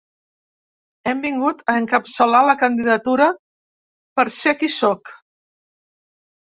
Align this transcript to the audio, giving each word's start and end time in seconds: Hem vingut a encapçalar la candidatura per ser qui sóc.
Hem 1.11 1.21
vingut 1.25 1.61
a 1.73 1.75
encapçalar 1.81 2.41
la 2.49 2.57
candidatura 2.63 3.31
per 4.21 4.27
ser 4.41 4.57
qui 4.63 4.75
sóc. 4.81 5.15